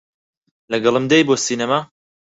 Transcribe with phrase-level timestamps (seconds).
[0.71, 1.79] لەگەڵم دێیت بۆ سینەما؟